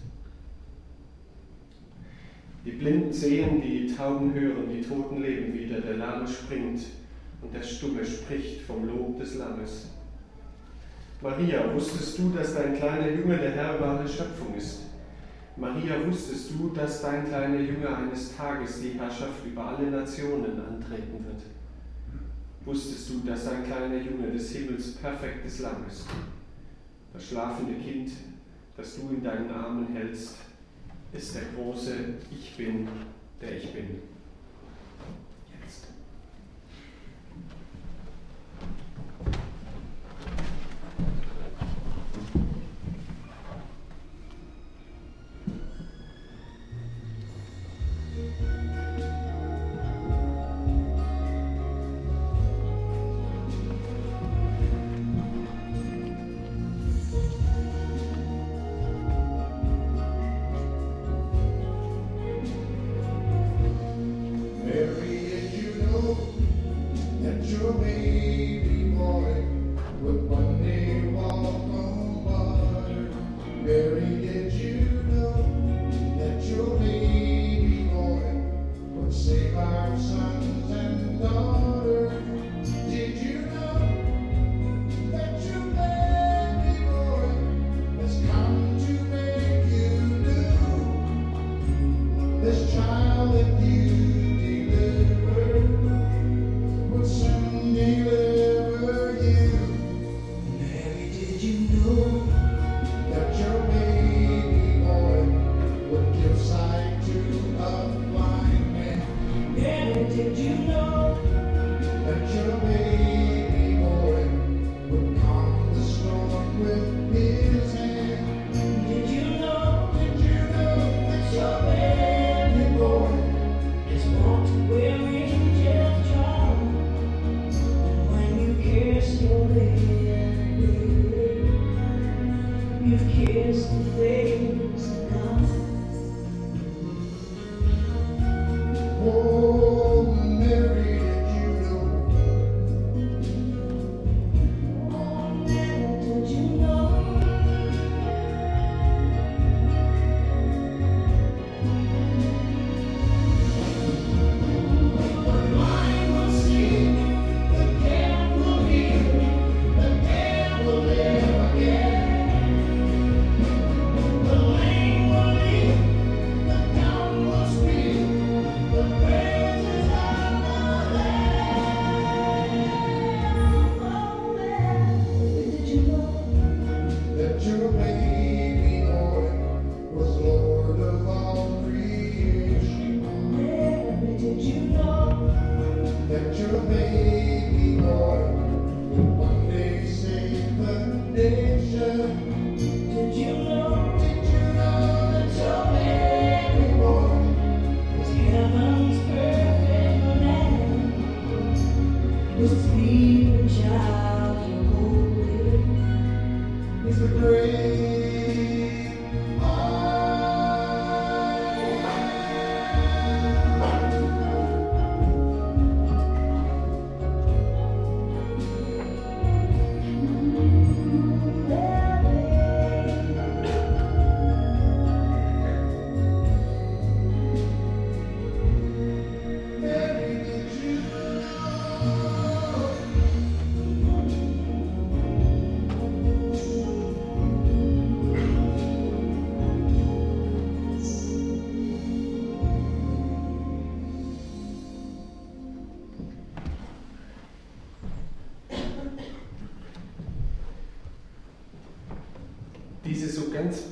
Die 2.63 2.71
Blinden 2.71 3.11
sehen, 3.11 3.61
die 3.61 3.93
Tauben 3.93 4.33
hören, 4.33 4.69
die 4.69 4.81
Toten 4.81 5.21
leben 5.21 5.53
wieder, 5.53 5.81
der 5.81 5.97
Lahme 5.97 6.27
springt 6.27 6.81
und 7.41 7.53
der 7.53 7.63
Stumme 7.63 8.05
spricht 8.05 8.61
vom 8.61 8.87
Lob 8.87 9.19
des 9.19 9.35
Lammes. 9.35 9.87
Maria, 11.21 11.73
wusstest 11.73 12.19
du, 12.19 12.29
dass 12.29 12.55
dein 12.55 12.75
kleiner 12.75 13.09
Junge 13.09 13.37
der 13.37 13.51
Herr 13.51 13.79
wahre 13.81 14.07
Schöpfung 14.07 14.55
ist? 14.55 14.90
Maria, 15.57 16.05
wusstest 16.05 16.51
du, 16.51 16.69
dass 16.69 17.01
dein 17.01 17.27
kleiner 17.27 17.59
Junge 17.59 17.95
eines 17.95 18.35
Tages 18.35 18.81
die 18.81 18.97
Herrschaft 18.97 19.45
über 19.45 19.65
alle 19.65 19.91
Nationen 19.91 20.59
antreten 20.59 21.25
wird? 21.25 21.43
Wusstest 22.63 23.09
du, 23.09 23.19
dass 23.25 23.45
dein 23.45 23.65
kleiner 23.65 23.97
Junge 23.97 24.31
des 24.31 24.51
Himmels 24.51 24.93
perfektes 24.93 25.59
Lamm 25.59 25.85
ist? 25.87 26.05
Das 27.13 27.27
schlafende 27.27 27.73
Kind, 27.73 28.11
das 28.77 28.95
du 28.95 29.09
in 29.09 29.23
deinen 29.23 29.49
Armen 29.51 29.87
hältst, 29.93 30.37
ist 31.11 31.35
der 31.35 31.43
große 31.55 31.95
Ich 32.31 32.55
bin, 32.55 32.87
der 33.41 33.57
ich 33.57 33.73
bin. 33.73 34.10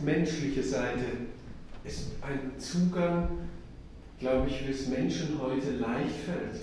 Menschliche 0.01 0.63
Seite 0.63 1.05
ist 1.83 2.12
ein 2.21 2.59
Zugang, 2.59 3.29
glaube 4.19 4.47
ich, 4.47 4.67
wie 4.67 4.71
es 4.71 4.88
Menschen 4.88 5.39
heute 5.41 5.71
leicht 5.77 6.15
fällt, 6.25 6.62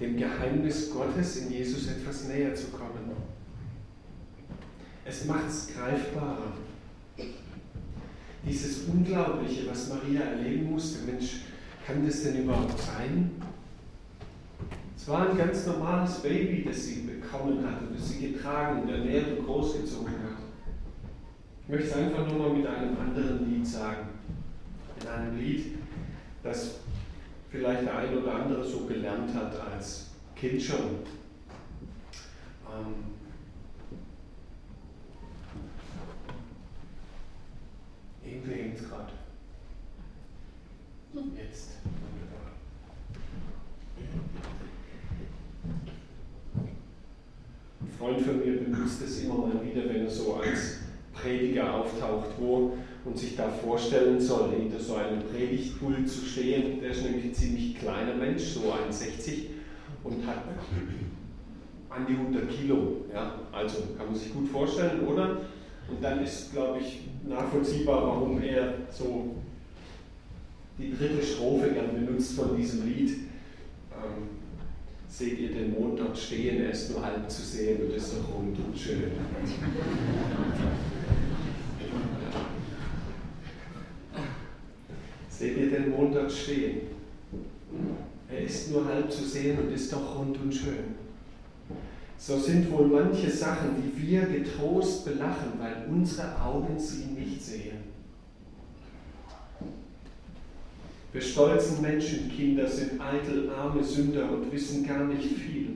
dem 0.00 0.16
Geheimnis 0.16 0.90
Gottes 0.90 1.36
in 1.36 1.52
Jesus 1.52 1.88
etwas 1.88 2.28
näher 2.28 2.54
zu 2.54 2.68
kommen. 2.68 3.10
Es 5.04 5.24
macht 5.24 5.48
es 5.48 5.68
greifbarer. 5.74 6.52
Dieses 8.44 8.84
Unglaubliche, 8.84 9.68
was 9.68 9.88
Maria 9.88 10.20
erleben 10.20 10.72
musste, 10.72 11.04
Mensch, 11.04 11.42
kann 11.86 12.04
das 12.06 12.22
denn 12.22 12.42
überhaupt 12.42 12.78
sein? 12.78 13.30
Es 14.96 15.08
war 15.08 15.30
ein 15.30 15.36
ganz 15.36 15.66
normales 15.66 16.20
Baby, 16.20 16.64
das 16.64 16.84
sie 16.84 17.00
bekommen 17.00 17.66
hat 17.66 17.82
und 17.82 17.98
das 17.98 18.08
sie 18.08 18.32
getragen 18.32 18.82
und 18.82 18.88
ernährt 18.88 19.38
und 19.38 19.46
großgezogen 19.46 20.12
hat. 20.12 20.31
Möchte 21.72 21.86
es 21.86 21.94
einfach 21.94 22.26
nur 22.26 22.38
mal 22.38 22.50
mit 22.50 22.66
einem 22.66 22.98
anderen 22.98 23.50
Lied 23.50 23.66
sagen. 23.66 24.08
In 25.00 25.08
einem 25.08 25.38
Lied, 25.38 25.78
das 26.42 26.80
vielleicht 27.50 27.84
der 27.84 27.96
ein 27.96 28.18
oder 28.18 28.34
andere 28.34 28.62
so 28.62 28.80
gelernt 28.80 29.34
hat 29.34 29.58
als 29.58 30.10
Kind 30.36 30.60
schon. 30.60 30.98
Ähm 32.68 32.94
irgendwie 38.22 38.52
hängt 38.52 38.78
es 38.78 38.86
gerade. 38.90 39.12
Jetzt. 41.34 41.70
Ein 47.80 47.98
Freund 47.98 48.20
von 48.20 48.40
mir 48.40 48.60
benutzt 48.60 49.00
es 49.00 49.22
immer 49.22 49.38
mal 49.38 49.64
wieder, 49.64 49.88
wenn 49.88 50.02
er 50.02 50.10
so 50.10 50.34
als 50.34 50.81
Prediger 51.22 51.74
auftaucht, 51.74 52.30
wo 52.38 52.76
und 53.04 53.18
sich 53.18 53.36
da 53.36 53.48
vorstellen 53.48 54.20
soll, 54.20 54.50
hinter 54.50 54.78
so 54.78 54.94
einem 54.94 55.22
Predigtpult 55.22 56.08
zu 56.08 56.24
stehen. 56.24 56.80
Der 56.80 56.90
ist 56.90 57.04
nämlich 57.04 57.24
ein 57.24 57.34
ziemlich 57.34 57.78
kleiner 57.78 58.14
Mensch, 58.14 58.42
so 58.42 58.72
1,60 58.72 59.46
und 60.04 60.26
hat 60.26 60.44
an 61.88 62.06
die 62.06 62.14
100 62.14 62.48
Kilo. 62.48 63.04
Ja? 63.12 63.34
Also 63.50 63.78
kann 63.96 64.06
man 64.06 64.14
sich 64.14 64.32
gut 64.32 64.48
vorstellen, 64.48 65.06
oder? 65.06 65.38
Und 65.88 66.02
dann 66.02 66.22
ist, 66.22 66.52
glaube 66.52 66.78
ich, 66.80 67.00
nachvollziehbar, 67.28 68.06
warum 68.06 68.40
er 68.40 68.74
so 68.90 69.34
die 70.78 70.96
dritte 70.96 71.22
Strophe 71.22 71.70
gern 71.70 72.06
benutzt 72.06 72.34
von 72.34 72.56
diesem 72.56 72.86
Lied. 72.86 73.10
Ähm, 73.10 74.28
seht 75.08 75.38
ihr 75.38 75.52
den 75.52 75.72
Mond 75.72 76.00
dort 76.00 76.16
stehen, 76.16 76.62
er 76.62 76.70
ist 76.70 76.90
nur 76.90 77.04
halb 77.04 77.30
zu 77.30 77.42
sehen 77.42 77.82
und 77.82 77.94
ist 77.94 78.14
doch 78.14 78.34
rund 78.34 78.56
und 78.58 78.78
schön. 78.78 79.12
Seht 85.28 85.56
dort 86.22 86.32
stehen? 86.32 86.80
Er 88.30 88.40
ist 88.40 88.70
nur 88.70 88.86
halb 88.86 89.10
zu 89.10 89.24
sehen 89.24 89.58
und 89.58 89.72
ist 89.72 89.92
doch 89.92 90.18
rund 90.18 90.38
und 90.40 90.54
schön. 90.54 91.02
So 92.16 92.38
sind 92.38 92.70
wohl 92.70 92.86
manche 92.86 93.30
Sachen, 93.30 93.70
die 93.82 94.08
wir 94.08 94.22
getrost 94.22 95.04
belachen, 95.04 95.52
weil 95.58 95.86
unsere 95.90 96.40
Augen 96.40 96.78
sie 96.78 97.06
nicht 97.06 97.42
sehen. 97.42 97.92
Wir 101.12 101.20
stolzen 101.20 101.82
Menschenkinder 101.82 102.66
sind 102.66 102.98
eitel, 103.00 103.50
arme 103.50 103.84
Sünder 103.84 104.30
und 104.32 104.50
wissen 104.50 104.86
gar 104.86 105.04
nicht 105.04 105.36
viel. 105.36 105.72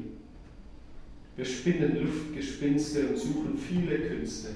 Wir 1.36 1.44
spinnen 1.44 2.02
Luftgespinste 2.02 3.08
und 3.08 3.18
suchen 3.18 3.58
viele 3.58 3.98
Künste 3.98 4.48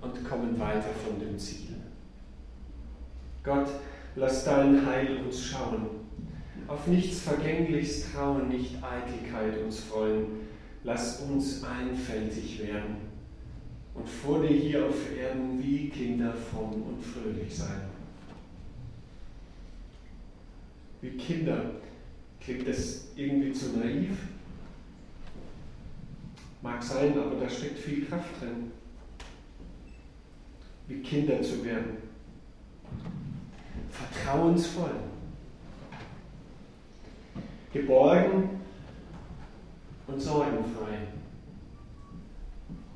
und 0.00 0.24
kommen 0.28 0.56
weiter 0.60 0.90
von 1.04 1.18
dem 1.18 1.36
Ziel. 1.36 1.74
Gott, 3.42 3.68
lass 4.16 4.44
dein 4.44 4.84
Heil 4.86 5.18
uns 5.24 5.44
schauen. 5.44 5.86
Auf 6.66 6.86
nichts 6.86 7.20
Vergängliches 7.22 8.12
trauen, 8.12 8.48
nicht 8.48 8.76
Eitelkeit 8.82 9.62
uns 9.64 9.80
freuen. 9.80 10.26
Lass 10.84 11.20
uns 11.20 11.62
einfältig 11.64 12.60
werden 12.60 12.96
und 13.94 14.08
vor 14.08 14.40
dir 14.40 14.56
hier 14.56 14.86
auf 14.86 14.94
Erden 15.18 15.62
wie 15.62 15.90
Kinder 15.90 16.32
fromm 16.32 16.82
und 16.82 17.04
fröhlich 17.04 17.54
sein. 17.54 17.82
wie 21.00 21.10
Kinder. 21.10 21.72
Klingt 22.40 22.66
das 22.66 23.08
irgendwie 23.16 23.52
zu 23.52 23.78
naiv? 23.78 24.16
Mag 26.62 26.82
sein, 26.82 27.18
aber 27.18 27.40
da 27.40 27.48
steckt 27.48 27.78
viel 27.78 28.04
Kraft 28.06 28.40
drin. 28.40 28.72
Wie 30.88 31.00
Kinder 31.00 31.40
zu 31.42 31.64
werden. 31.64 32.09
Vertrauensvoll. 34.30 34.90
Geborgen 37.72 38.50
und 40.06 40.20
sorgenfrei. 40.20 40.98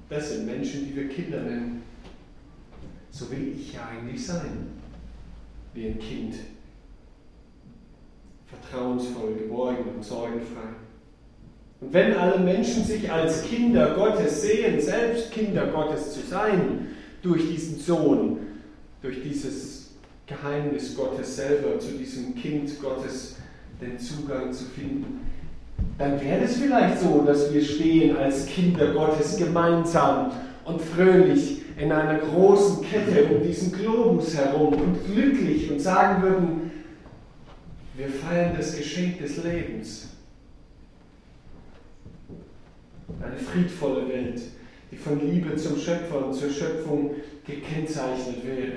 Das 0.09 0.31
sind 0.31 0.47
Menschen, 0.47 0.87
die 0.87 0.95
wir 0.95 1.09
Kinder 1.09 1.41
nennen. 1.41 1.83
So 3.11 3.31
will 3.33 3.53
ich 3.57 3.73
ja 3.73 3.89
eigentlich 3.89 4.25
sein, 4.25 4.69
wie 5.73 5.89
ein 5.89 5.99
Kind. 5.99 6.37
Vertrauensvoll, 8.47 9.35
geborgen 9.35 9.91
und 9.97 10.05
sorgenfrei. 10.05 10.69
Und 11.81 11.93
wenn 11.93 12.15
alle 12.15 12.39
Menschen 12.39 12.85
sich 12.85 13.11
als 13.11 13.43
Kinder 13.45 13.95
Gottes 13.97 14.43
sehen, 14.43 14.81
selbst 14.81 15.33
Kinder 15.33 15.67
Gottes 15.67 16.15
zu 16.15 16.21
sein, 16.21 16.91
durch 17.23 17.49
diesen 17.51 17.81
Sohn, 17.81 18.39
durch 19.03 19.23
dieses 19.23 19.84
Geheimnis 20.27 20.97
Gottes 20.97 21.37
selber, 21.37 21.79
zu 21.79 21.93
diesem 21.93 22.35
Kind 22.35 22.81
Gottes 22.81 23.37
den 23.81 23.99
Zugang 23.99 24.53
zu 24.53 24.65
finden, 24.65 25.21
dann 25.99 26.21
wäre 26.21 26.45
es 26.45 26.57
vielleicht 26.57 27.01
so, 27.01 27.23
dass 27.27 27.53
wir 27.53 27.63
stehen 27.63 28.17
als 28.17 28.47
Kinder 28.47 28.93
Gottes 28.93 29.37
gemeinsam 29.37 30.33
und 30.65 30.81
fröhlich 30.81 31.63
in 31.77 31.93
einer 31.93 32.19
großen 32.19 32.85
Kette 32.85 33.27
um 33.27 33.43
diesen 33.43 33.73
Globus 33.73 34.37
herum 34.37 34.75
und 34.75 35.05
glücklich 35.05 35.71
und 35.71 35.81
sagen 35.81 36.23
würden, 36.23 36.71
wir 37.97 38.09
feiern 38.09 38.55
das 38.57 38.77
Geschenk 38.77 39.19
des 39.19 39.43
Lebens. 39.45 40.09
Eine 43.23 43.37
friedvolle 43.37 44.09
Welt, 44.09 44.41
die 44.91 44.97
von 44.97 45.21
Liebe 45.21 45.55
zum 45.57 45.79
Schöpfer 45.79 46.27
und 46.27 46.35
zur 46.35 46.51
Schöpfung 46.51 47.15
gekennzeichnet 47.47 48.45
wäre. 48.45 48.73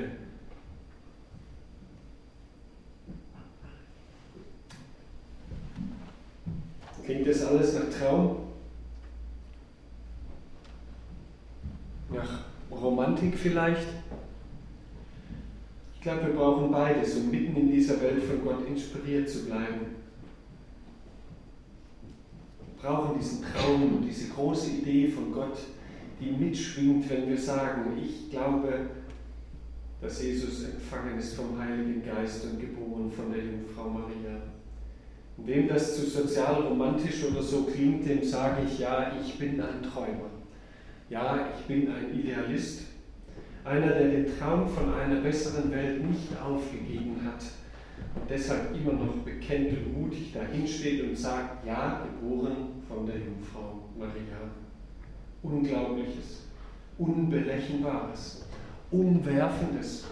Klingt 7.08 7.26
das 7.26 7.42
alles 7.46 7.74
nach 7.74 7.90
Traum? 7.90 8.36
Nach 12.14 12.44
Romantik 12.70 13.38
vielleicht? 13.38 13.88
Ich 15.96 16.02
glaube, 16.02 16.28
wir 16.28 16.34
brauchen 16.34 16.70
beides, 16.70 17.16
um 17.16 17.32
mitten 17.32 17.56
in 17.56 17.72
dieser 17.72 18.02
Welt 18.02 18.22
von 18.24 18.44
Gott 18.44 18.68
inspiriert 18.68 19.30
zu 19.30 19.46
bleiben. 19.46 19.96
Wir 22.60 22.82
brauchen 22.82 23.18
diesen 23.18 23.42
Traum 23.42 23.84
und 23.84 24.02
diese 24.02 24.28
große 24.34 24.72
Idee 24.72 25.08
von 25.08 25.32
Gott, 25.32 25.58
die 26.20 26.32
mitschwingt, 26.32 27.10
wenn 27.10 27.30
wir 27.30 27.38
sagen, 27.38 27.98
ich 28.04 28.30
glaube, 28.30 28.88
dass 30.02 30.22
Jesus 30.22 30.66
empfangen 30.66 31.18
ist 31.18 31.36
vom 31.36 31.58
Heiligen 31.58 32.04
Geist 32.04 32.44
und 32.44 32.60
geboren 32.60 33.10
von 33.10 33.32
der 33.32 33.46
Jungfrau 33.46 33.92
Maria. 33.92 34.57
Wem 35.38 35.68
das 35.68 35.96
zu 35.96 36.06
sozial 36.06 36.62
romantisch 36.62 37.24
oder 37.24 37.42
so 37.42 37.64
klingt, 37.64 38.08
dem 38.10 38.24
sage 38.24 38.64
ich, 38.66 38.80
ja, 38.80 39.12
ich 39.22 39.38
bin 39.38 39.62
ein 39.62 39.84
Träumer. 39.84 40.32
Ja, 41.10 41.50
ich 41.58 41.66
bin 41.66 41.90
ein 41.90 42.20
Idealist. 42.20 42.82
Einer, 43.64 43.88
der 43.88 44.10
den 44.10 44.38
Traum 44.38 44.68
von 44.68 44.94
einer 44.94 45.22
besseren 45.22 45.72
Welt 45.72 46.04
nicht 46.04 46.30
aufgegeben 46.42 47.22
hat 47.24 47.44
und 48.16 48.30
deshalb 48.30 48.76
immer 48.76 48.94
noch 48.94 49.14
bekennt 49.18 49.72
und 49.78 50.02
mutig 50.02 50.34
dahinsteht 50.34 51.04
und 51.04 51.18
sagt, 51.18 51.66
ja, 51.66 52.04
geboren 52.04 52.82
von 52.88 53.06
der 53.06 53.18
Jungfrau 53.18 53.90
Maria. 53.98 54.38
Unglaubliches, 55.44 56.48
Unberechenbares, 56.98 58.46
Umwerfendes. 58.92 60.06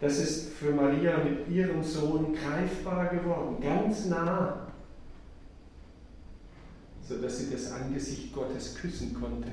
Das 0.00 0.18
ist 0.18 0.54
für 0.54 0.72
Maria 0.72 1.18
mit 1.18 1.48
ihrem 1.48 1.82
Sohn 1.82 2.34
greifbar 2.34 3.08
geworden, 3.08 3.56
ganz 3.60 4.06
nah, 4.06 4.66
sodass 7.06 7.38
sie 7.38 7.50
das 7.50 7.70
Angesicht 7.72 8.32
Gottes 8.32 8.76
küssen 8.76 9.12
konnte. 9.12 9.48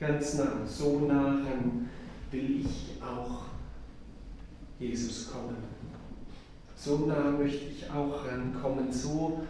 Ganz 0.00 0.34
nah, 0.34 0.66
so 0.66 1.00
nah 1.00 1.34
ran 1.34 1.88
will 2.32 2.60
ich 2.60 3.00
auch 3.00 3.42
Jesus 4.80 5.30
kommen. 5.30 5.56
So 6.74 7.06
nah 7.06 7.30
möchte 7.30 7.66
ich 7.66 7.88
auch 7.90 8.24
rankommen, 8.26 8.92
so 8.92 9.42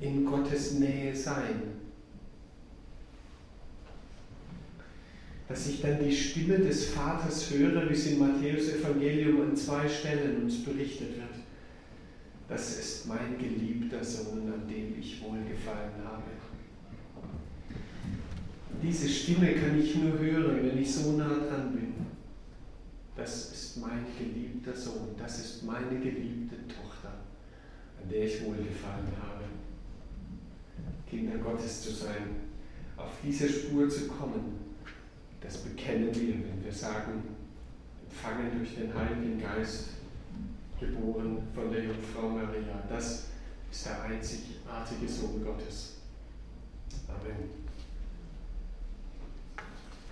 in 0.00 0.24
Gottes 0.24 0.78
Nähe 0.78 1.14
sein. 1.14 1.83
Dass 5.48 5.66
ich 5.66 5.82
dann 5.82 6.02
die 6.02 6.14
Stimme 6.14 6.58
des 6.58 6.90
Vaters 6.90 7.50
höre, 7.50 7.88
wie 7.88 7.92
es 7.92 8.06
im 8.06 8.18
Matthäus-Evangelium 8.18 9.42
an 9.42 9.56
zwei 9.56 9.88
Stellen 9.88 10.42
uns 10.42 10.64
berichtet 10.64 11.16
wird. 11.16 11.34
Das 12.48 12.78
ist 12.78 13.06
mein 13.06 13.38
geliebter 13.38 14.02
Sohn, 14.02 14.52
an 14.52 14.68
dem 14.68 14.98
ich 14.98 15.22
wohlgefallen 15.22 15.92
habe. 16.04 16.22
Diese 18.82 19.08
Stimme 19.08 19.54
kann 19.54 19.80
ich 19.80 19.94
nur 19.96 20.18
hören, 20.18 20.58
wenn 20.62 20.78
ich 20.78 20.94
so 20.94 21.12
nah 21.12 21.28
dran 21.28 21.72
bin. 21.72 21.94
Das 23.16 23.52
ist 23.52 23.78
mein 23.78 24.04
geliebter 24.18 24.74
Sohn, 24.74 25.14
das 25.16 25.38
ist 25.38 25.64
meine 25.64 26.00
geliebte 26.00 26.56
Tochter, 26.68 27.14
an 28.02 28.10
der 28.10 28.24
ich 28.24 28.44
wohlgefallen 28.44 29.06
habe. 29.22 29.44
Kinder 31.08 31.38
Gottes 31.38 31.82
zu 31.82 31.92
sein, 31.92 32.36
auf 32.96 33.12
diese 33.24 33.48
Spur 33.48 33.88
zu 33.88 34.08
kommen, 34.08 34.63
das 35.44 35.58
bekennen 35.58 36.14
wir, 36.14 36.34
wenn 36.34 36.64
wir 36.64 36.72
sagen, 36.72 37.22
empfangen 38.08 38.50
durch 38.58 38.74
den 38.74 38.94
Heiligen 38.94 39.38
Geist, 39.40 39.90
geboren 40.80 41.38
von 41.54 41.70
der 41.70 41.84
Jungfrau 41.84 42.30
Maria. 42.30 42.82
Das 42.88 43.26
ist 43.70 43.86
der 43.86 44.02
einzigartige 44.04 45.06
Sohn 45.06 45.44
Gottes. 45.44 45.98
Amen. 47.08 47.50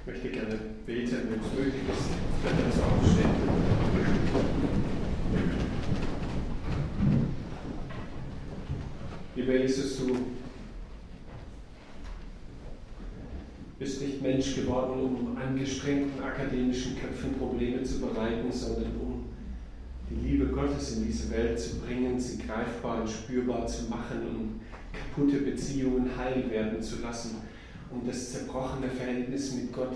Ich 0.01 0.07
möchte 0.07 0.31
gerne 0.31 0.59
beten, 0.85 1.16
wenn 1.31 1.40
es 1.40 1.53
möglich 1.55 1.83
ist, 1.88 2.11
wenn 2.42 2.64
uns 2.66 2.81
aufstehen. 2.81 3.31
Lieber 9.35 9.57
Jesus, 9.57 9.99
du 9.99 10.18
bist 13.79 14.03
nicht 14.03 14.12
Mensch 14.23 14.55
geworden, 14.55 15.01
um 15.01 15.37
angestrengten 15.37 16.23
akademischen 16.23 16.97
Köpfen 16.99 17.35
Probleme 17.35 17.83
zu 17.83 18.01
bereiten, 18.01 18.51
sondern 18.51 18.93
um 19.01 19.25
die 20.09 20.29
Liebe 20.29 20.47
Gottes 20.47 20.97
in 20.97 21.07
diese 21.07 21.31
Welt 21.31 21.59
zu 21.59 21.81
bringen, 21.81 22.19
sie 22.19 22.39
greifbar 22.39 23.03
und 23.03 23.11
spürbar 23.11 23.67
zu 23.67 23.89
machen 23.89 24.21
und 24.29 24.61
kaputte 24.93 25.39
Beziehungen 25.39 26.11
heil 26.17 26.51
werden 26.51 26.81
zu 26.83 27.01
lassen, 27.01 27.37
um 27.91 28.07
das 28.07 28.33
zerbrochene 28.33 28.89
Verhältnis 28.89 29.55
mit 29.55 29.73
Gott 29.73 29.95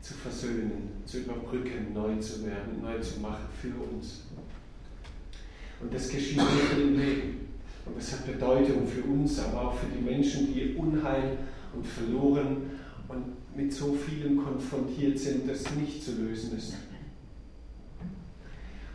zu 0.00 0.14
versöhnen, 0.14 1.02
zu 1.04 1.18
überbrücken, 1.18 1.92
neu 1.94 2.16
zu 2.16 2.44
werden, 2.44 2.82
neu 2.82 2.98
zu 3.00 3.20
machen 3.20 3.46
für 3.60 3.72
uns. 3.94 4.22
Und 5.80 5.92
das 5.92 6.08
geschieht 6.08 6.38
nicht 6.38 6.80
im 6.80 6.98
Leben. 6.98 7.48
Und 7.84 7.96
das 7.96 8.12
hat 8.12 8.26
Bedeutung 8.26 8.86
für 8.86 9.02
uns, 9.02 9.38
aber 9.40 9.68
auch 9.68 9.74
für 9.74 9.86
die 9.86 10.02
Menschen, 10.02 10.54
die 10.54 10.74
Unheil 10.76 11.38
und 11.74 11.86
verloren 11.86 12.71
und 13.12 13.56
mit 13.56 13.72
so 13.72 13.94
vielen 13.94 14.42
konfrontiert 14.42 15.18
sind, 15.18 15.48
das 15.48 15.74
nicht 15.74 16.02
zu 16.02 16.12
lösen 16.12 16.56
ist. 16.56 16.74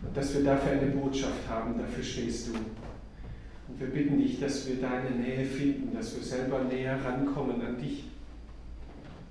Und 0.02 0.16
dass 0.16 0.34
wir 0.34 0.44
dafür 0.44 0.74
eine 0.74 0.92
Botschaft 0.92 1.48
haben, 1.48 1.78
dafür 1.78 2.04
stehst 2.04 2.48
du. 2.48 2.54
Und 2.54 3.80
wir 3.80 3.88
bitten 3.88 4.18
dich, 4.18 4.40
dass 4.40 4.68
wir 4.68 4.78
deine 4.78 5.12
Nähe 5.12 5.46
finden, 5.46 5.94
dass 5.94 6.16
wir 6.16 6.24
selber 6.24 6.64
näher 6.64 7.04
rankommen 7.04 7.62
an 7.62 7.78
dich, 7.78 8.06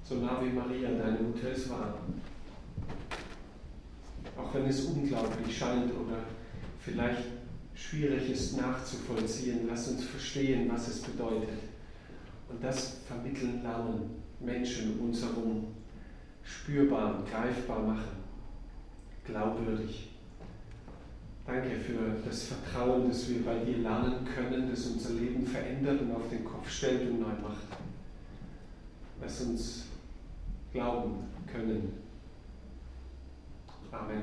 so 0.05 0.17
nah 0.17 0.41
wie 0.43 0.51
Maria, 0.51 0.91
deine 0.91 1.19
Mutter, 1.19 1.51
es 1.53 1.69
war. 1.69 1.99
Auch 4.37 4.55
wenn 4.55 4.67
es 4.67 4.85
unglaublich 4.85 5.57
scheint 5.57 5.91
oder 5.91 6.19
vielleicht 6.81 7.25
schwierig 7.75 8.31
ist 8.31 8.61
nachzuvollziehen, 8.61 9.61
lass 9.69 9.89
uns 9.89 10.05
verstehen, 10.05 10.71
was 10.71 10.89
es 10.89 11.01
bedeutet. 11.01 11.49
Und 12.49 12.63
das 12.63 12.99
vermitteln 13.09 13.63
lernen, 13.63 14.26
Menschen 14.41 14.99
um 14.99 15.07
uns 15.07 15.23
herum 15.23 15.67
spürbar 16.43 17.17
und 17.17 17.31
greifbar 17.31 17.83
machen, 17.83 18.17
glaubwürdig. 19.25 20.11
Danke 21.47 21.77
für 21.77 22.17
das 22.25 22.45
Vertrauen, 22.45 23.09
das 23.09 23.29
wir 23.29 23.45
bei 23.45 23.59
dir 23.65 23.79
lernen 23.79 24.25
können, 24.25 24.69
das 24.69 24.87
unser 24.87 25.15
Leben 25.15 25.47
verändert 25.47 26.01
und 26.01 26.13
auf 26.13 26.29
den 26.29 26.45
Kopf 26.45 26.69
stellt 26.69 27.09
und 27.09 27.21
neu 27.21 27.29
macht. 27.43 27.67
Lass 29.21 29.41
uns 29.43 29.85
glauben 30.73 31.25
können. 31.51 31.93
Amen. 33.93 34.23